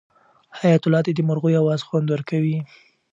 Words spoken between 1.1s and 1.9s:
د مرغیو اواز